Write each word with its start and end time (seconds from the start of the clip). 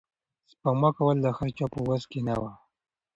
سپما 0.51 0.89
کول 0.97 1.17
د 1.21 1.27
هر 1.37 1.49
چا 1.57 1.65
په 1.73 1.79
وس 1.87 2.03
کې 2.11 2.19
نه 2.27 2.33
وي. 2.41 2.53